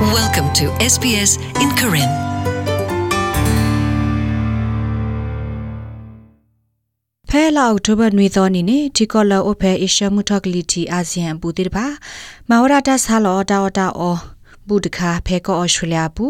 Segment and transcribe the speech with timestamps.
[0.00, 2.10] Welcome to SBS in Karen.
[7.30, 11.86] ဖဲလာအောက်တိုဘာနွေသောနေနေတီကောလာအိုဖဲအေရှမှုထော့ကလီတီအာဆီယံပူတိတပါ
[12.48, 14.16] မဝရတာဆာလောတာတာအော
[14.68, 16.26] ဘူဒခါဖဲကောအော်စတြေးလျပူ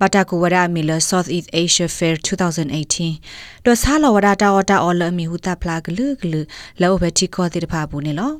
[0.00, 4.32] ဘတာကိုဝရမီလ South East Asia Fair 2018တော့ဆာလောဝရတာ
[4.70, 6.40] တာအော်လမီဟူတာဖလာဂလူဂလူ
[6.80, 8.32] လောဘတီကောတိတပါပူနေလော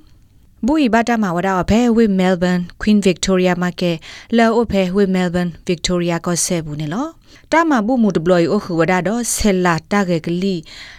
[0.67, 3.93] ဘူဤဘတာမှာဝရအဖဲဝိမဲလ်ဘန်ကွင်းဗစ်တိုးရီယာမာကေ
[4.37, 7.07] လောအဖဲဝိမဲလ်ဘန်ဗစ်တိုးရီယာကောဆေဘူးနေလော
[7.53, 10.55] တာမဘူမူဒဘလီအိုခူဝဒါတော့ဆယ်လာတာဂေကလီ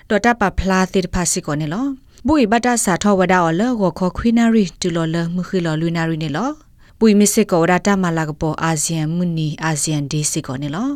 [0.10, 1.86] တော့တပဖလာသစ်ဖာစီကောနေလော
[2.28, 6.50] ဘူဤဘတာစာထောဝဒါအော်လောကိုခခွီနာရီတူလောလမှုခီလောလူနာရီနေလော
[6.98, 10.90] ဘူဤမစ်စစ်ကောဒါတာမလာကပေါ်အာဆီယံမူနီအာဆီယံဒေးစီကောနေလော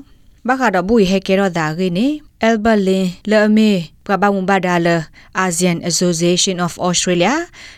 [0.47, 2.07] ဘခါတော့ဘူဤဟဲကေရောဒါဂေနေ
[2.43, 3.71] အယ်ဘလင်လေအမေ
[4.05, 4.87] ပကဘာမဘာဒါလ
[5.39, 7.33] အာဆီယံအဆိုစီယေးရှင်း of Australia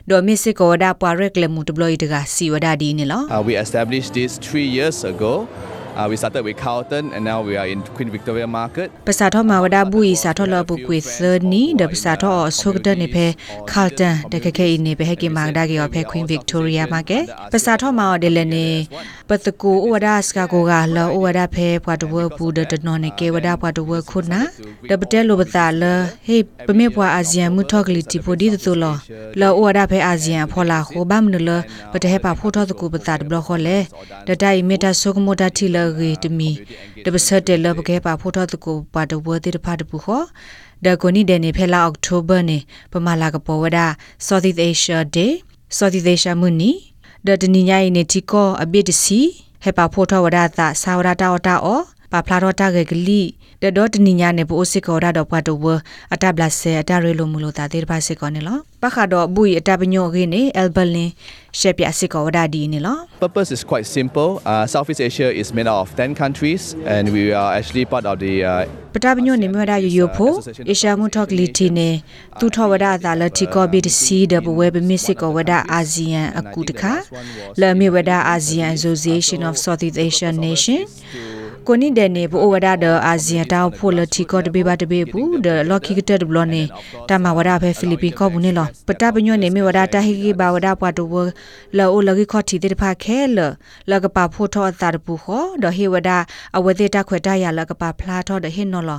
[0.09, 5.33] ဒိုမစ်စစ်ကောဒါပွာရက်လေမူတဘလီတကစီဝဒါဒီနေလော Uh, we established this three years ago.
[5.95, 8.87] Uh, we started with Carlton and now we are in Queen Victoria Market.
[9.07, 11.17] ပစာထောမှာဝဒဘူးဤစာထောလပုကွေသ
[11.51, 13.25] နီဒပစာထောဆုကဒနေဖဲ
[13.71, 17.19] ခါလ်တန်တကခဲနေဖဲဟကေမာဒါကေဖဲခွင်းဗစ်တိုးရီယာမှာကေ
[17.53, 18.67] ပစာထောမှာဒလနေ
[19.29, 24.41] ပတကူဝဒစကကိုကလောဝဒဖဲပွားတဝပူဒတနော်နေကေဝဒပွားတဝခုနာ
[24.89, 25.83] ဒပတဲလိုပတာလ
[26.27, 27.21] ဟေပမေပွားအာ
[35.83, 40.25] ဆီယံမူထောကလီတီပိုဒီတတူလောလောဝဒဖဲအာဆီယံဖောလာခိုဘမ်နလပတဲပါဖိုထောတကူပတာဒဘလခေါ်လေဒတိုင်မီတာဆုကမိုတာတီလရီတမီဒပစတဲလပကေပါဖိုထောတကူပါတဝတိတဖတ်တပူခေါ်
[40.83, 42.57] ဒကိုနီဒနေဖဲလာအောက်တိုဘာနေ
[42.91, 43.79] ပမာလာကပေါ်ဝဒ
[44.27, 45.31] Southeast Asia Day
[45.77, 46.71] Southeast Asia မူနီ
[47.25, 49.21] ဒတနီညာနေတီကောအဘစ်တစီ
[49.63, 51.81] ဟေပါဖိုထောဝဒတာဆာဝရတာဝတာအော
[52.13, 53.21] ပါဖလာတော့တာဂေဂလီ
[53.61, 55.65] တဒေါတနိညာနေပိုစစ်ကောရတော့ပတ်တော့ဝ
[56.13, 61.11] အတဘလဆေအတရဲလိုမူလို့တာတေပါစစ်ကောနေလောပခါတော့ဘူးအတပညောခင်းနေအယ်ဘလင်
[61.59, 64.29] ရှက်ပြစစ်ကောဒါဒီနေလော Purpose is quite simple.
[64.51, 66.61] Uh, Southeast Asia is made out of 10 countries
[66.95, 68.63] and we are actually part of the uh,
[68.95, 70.31] ပတပညောနေမြရရယိုဖို
[70.69, 71.89] အေရှာမှုထော့ကလီတီနေ
[72.39, 76.93] သူထောဝဒသာလတီကောဘီတစီဒဘဝဲဘမစ်စစ်ကောဝဒအာဆီယံအကူတခါ
[77.61, 80.81] လမီဝဒအာဆီယံ Association of Southeast Asian Nation
[81.67, 86.63] ကိုနိဒဲနေဘောဝဒဒအာဆီယံတောက်ဖိုလတီကောတဘေဘာတဘေဘူးဒလော်ကီကတက်ဘလောနေ
[87.09, 91.15] တာမဝဒဖဲဖိလစ်ပင်ကောဘူးနေလောပတပညွနေမေဝဒတာဟီကီဘာဝဒပွားတူဝ
[91.77, 93.39] လောအိုလကီခေါတီတေဖာခဲလ
[93.91, 96.09] လကပါဖိုထောအတာတပူခောဒဟေဝဒ
[96.57, 98.91] အဝသေတခွေတရလကပါဖလာထောဒဟေနော်လ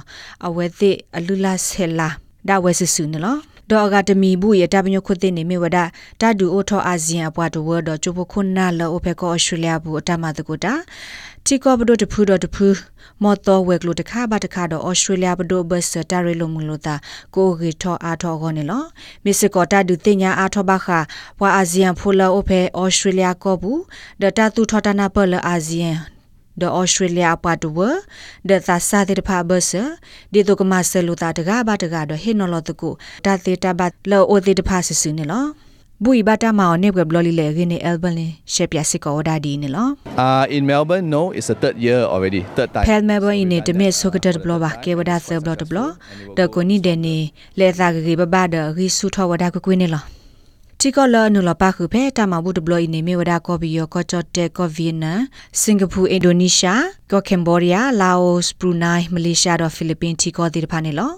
[0.47, 2.09] အဝသေအလူလာဆဲလာ
[2.49, 3.37] ဒါဝဲဆဆူနေလော
[3.71, 5.79] ဒေါ်ဂါတမီဘူးရတပညခုသိနေမေဝဒ
[6.21, 10.75] တာဒူအိုထောအာဆီယံအပွားတူဝဒချိုဘခုနာလောအိုဖေကောအော်စတြေးလျဘူးအတမတကူတာ
[11.47, 12.67] တီကောဘဒိုတဖူဒတဖူ
[13.23, 16.95] မော်တော်ဝက်ကလိုတခါဘာတခါတော့ဩစတြေးလျဘဒိုဘတ်စတာရီလိုမူလိုတာ
[17.35, 18.83] ကိုဂီထောအာထောခေါနေလော
[19.25, 20.99] မစ်ကောတာဒူတင်ညာအာထောဘခါ
[21.39, 23.81] ဘွာအာဆီယံဖိုလာအိုဖေဩစတြေးလျကောဘူး
[24.23, 26.14] ဒတာတူထောတာနာပလအာဆီယံ
[26.61, 27.89] the australia patwa
[28.49, 29.71] the thasa de pha bus
[30.33, 32.91] de to kama seluta daga ba daga do hinolo to ko
[33.25, 35.41] ta te ta ba lo o te ta pha sisu ne lo
[36.03, 39.89] ဘူဤဘတာမောင်နေဘဘလလီလေခင်းနေအယ်ဘန်လင်ရှက်ပြစစ်ကောဒါဒီနေလော
[40.25, 41.07] uh, in Melbourne.
[41.17, 42.85] No, it's the third year already, third time.
[42.89, 45.79] ဖဲလ်မဲဘင်းနေတမစ်ဆိုကတက်ဘလဘာကေဝဒါဆဘလတဘလ
[46.39, 47.17] တကိုနီဒဲနေ
[47.59, 48.15] လေသာဂေ
[50.81, 55.05] တီကောလနူလပါခုဖဲတာမဘူးဒဘလနေမေဝဒါကောဘီယောကောချတ်တေကောဗီယန
[55.61, 61.13] စင်ကာပူအင်ဒိုနီးရှားကောကမ်ဘောဒီးယားလာအိုဘရူနိုင်းမလေးရှားတော့ဖိလစ်ပင်းတီကောတီတဖာနေလော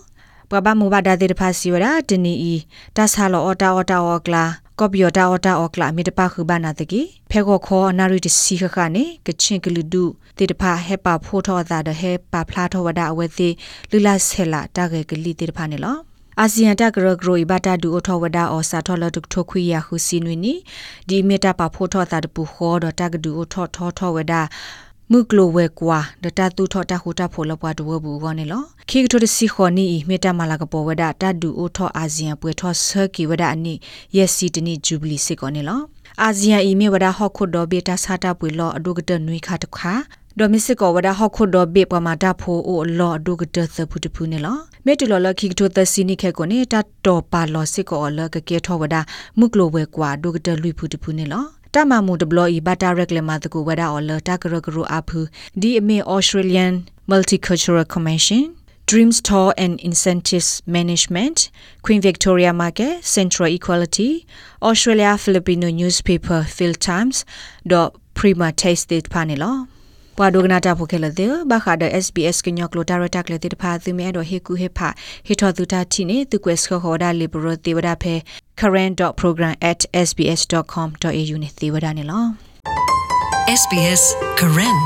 [0.51, 2.55] ပပမူဘာဒါတေတဖာစီဝဒါတနီအီ
[2.97, 4.45] တဆာလောအော်တာအော်တာအော်ကလာ
[4.79, 10.05] ကော်ပီယတာအော်တာအော်ကလာမီတပါခုဘာနာတကီဖဲခေါ်ခေါ်နာရီတစီခခနေကချင်းကလူဒု
[10.39, 13.55] တေတဖာဟဲပါဖိုးထောတာဒဟဲပါဖလာထောဝဒါအဝဲသေး
[13.91, 15.97] လူလာဆဲလာတာဂေကလီတေတဖာနေလော
[16.41, 20.55] အာဆီယံတကရဂရိုဘတာဒူအထောဝဒါအော်စာထောလတုထိုခွေရခုစီနွီနီ
[21.09, 24.43] ဒီမီတာပါဖိုးထောတာတပူခေါ်တော့တကဒူအထောထောထောဝဒါ
[25.13, 33.75] မုကလိုဝဲကွာဒတာတူထောတာဟူတာဖိုလပွားဒဝဘူးကောနေလောခိကထိုတစီခေါနီမေတာမလာကပေါ်ဝဒတာဒူအိုထောအာဆီယံပွေထောဆာကီဝဒအနိ
[34.17, 35.81] ယက်စီတနိဂျူဘလီစစ်ကောနေလော
[36.23, 39.95] အာဆီယံအီမေဝဒဟော့ခုဒိုဘေတာစာတာပွေလောအဒုကတနွိခါတခါ
[40.41, 48.97] ဒိုမစ်စစ်ကောဝဒဟော့ခုဒိုဘေပမာတာဖိုအိုလောအဒုကတသဖုတဖုနေလောမေတူလောလခိကထိုတစီနိခဲကိုနေတာတော်ပါလောစစ်ကောလကကေထောဝဒ
[49.39, 51.45] မုကလိုဝဲကွာဒုကတလွိဖုတဖုနေလော
[51.75, 55.19] တမမှုဒဘလီဘတာရက်လမတကူဝဒါအော်လတာကရကရအဖူ
[55.61, 56.75] ဒီအမေ Australian
[57.11, 58.43] Multicultural Commission
[58.91, 61.39] Dreams Tour and Incentives Management
[61.85, 64.11] Queen Victoria Market Central Equality
[64.69, 67.17] Australia Filipino Newspaper Field Times
[67.73, 67.89] dot
[68.19, 69.53] Prima Taste Panelo
[70.17, 74.89] ပွာဒိုဂနာတာဖိုခဲလတဲ့ဘာခါဒ SBS ကညောကလိုတာရတာကလေတဲ့ဖာသူမဲတော့ဟေကူဟေဖာ
[75.27, 78.15] ဟေထောသူတာတီနေသူကွက်စခေါ်ဒါလီဘရတေဝဒါဖဲ
[78.61, 82.25] current.program@sbs.com.au နဲ့သေဝဒါနေလော
[83.61, 84.03] SBS
[84.39, 84.79] Karen.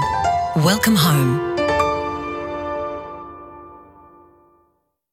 [0.67, 1.50] Welcome home.